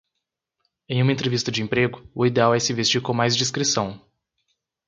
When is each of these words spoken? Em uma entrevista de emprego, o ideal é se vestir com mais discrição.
Em 0.89 0.99
uma 1.03 1.11
entrevista 1.11 1.51
de 1.51 1.61
emprego, 1.61 2.01
o 2.15 2.25
ideal 2.25 2.55
é 2.55 2.59
se 2.59 2.73
vestir 2.73 3.03
com 3.03 3.13
mais 3.13 3.37
discrição. 3.37 4.03